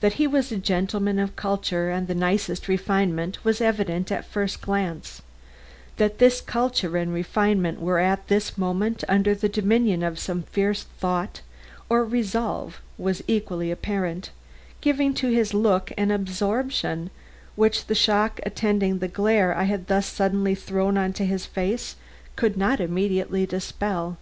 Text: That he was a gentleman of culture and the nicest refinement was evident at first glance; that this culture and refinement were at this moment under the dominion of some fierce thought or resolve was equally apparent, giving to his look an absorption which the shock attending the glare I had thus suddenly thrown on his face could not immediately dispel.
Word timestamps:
That 0.00 0.12
he 0.20 0.26
was 0.26 0.52
a 0.52 0.58
gentleman 0.58 1.18
of 1.18 1.36
culture 1.36 1.88
and 1.88 2.06
the 2.06 2.14
nicest 2.14 2.68
refinement 2.68 3.42
was 3.46 3.62
evident 3.62 4.12
at 4.12 4.26
first 4.26 4.60
glance; 4.60 5.22
that 5.96 6.18
this 6.18 6.42
culture 6.42 6.98
and 6.98 7.14
refinement 7.14 7.80
were 7.80 7.98
at 7.98 8.28
this 8.28 8.58
moment 8.58 9.04
under 9.08 9.34
the 9.34 9.48
dominion 9.48 10.02
of 10.02 10.18
some 10.18 10.42
fierce 10.42 10.82
thought 10.98 11.40
or 11.88 12.04
resolve 12.04 12.82
was 12.98 13.24
equally 13.26 13.70
apparent, 13.70 14.28
giving 14.82 15.14
to 15.14 15.28
his 15.30 15.54
look 15.54 15.90
an 15.96 16.10
absorption 16.10 17.08
which 17.56 17.86
the 17.86 17.94
shock 17.94 18.40
attending 18.44 18.98
the 18.98 19.08
glare 19.08 19.56
I 19.56 19.62
had 19.64 19.86
thus 19.86 20.04
suddenly 20.04 20.54
thrown 20.54 20.98
on 20.98 21.14
his 21.14 21.46
face 21.46 21.96
could 22.36 22.58
not 22.58 22.80
immediately 22.80 23.46
dispel. 23.46 24.18